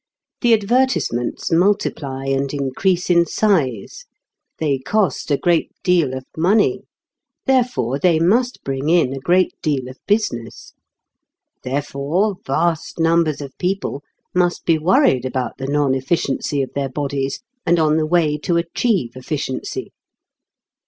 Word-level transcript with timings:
The 0.41 0.55
advertisements 0.55 1.51
multiply 1.51 2.25
and 2.25 2.51
increase 2.55 3.11
in 3.11 3.27
size. 3.27 4.05
They 4.57 4.79
cost 4.79 5.29
a 5.29 5.37
great 5.37 5.69
deal 5.83 6.15
of 6.15 6.25
money. 6.35 6.85
Therefore 7.45 7.99
they 7.99 8.17
must 8.17 8.63
bring 8.63 8.89
in 8.89 9.13
a 9.13 9.19
great 9.19 9.53
deal 9.61 9.87
of 9.87 9.99
business. 10.07 10.73
Therefore 11.63 12.37
vast 12.47 12.97
numbers 12.99 13.41
of 13.41 13.55
people 13.59 14.01
must 14.33 14.65
be 14.65 14.79
worried 14.79 15.23
about 15.23 15.59
the 15.59 15.67
non 15.67 15.93
efficiency 15.93 16.63
of 16.63 16.71
their 16.73 16.89
bodies, 16.89 17.41
and 17.63 17.77
on 17.77 17.97
the 17.97 18.07
way 18.07 18.37
to 18.39 18.57
achieve 18.57 19.11
efficiency. 19.15 19.91